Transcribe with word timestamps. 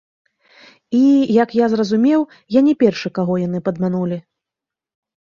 І, 0.99 1.01
як 1.43 1.49
я 1.59 1.69
зразумеў, 1.75 2.21
я 2.57 2.65
не 2.71 2.75
першы, 2.83 3.15
каго 3.21 3.33
яны 3.47 3.59
падманулі. 3.71 4.23